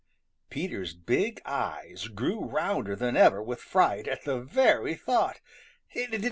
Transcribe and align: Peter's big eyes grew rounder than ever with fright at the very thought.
Peter's 0.49 0.95
big 0.95 1.39
eyes 1.45 2.07
grew 2.07 2.43
rounder 2.43 2.95
than 2.95 3.15
ever 3.15 3.39
with 3.39 3.61
fright 3.61 4.07
at 4.07 4.23
the 4.23 4.39
very 4.41 4.95
thought. 4.95 5.39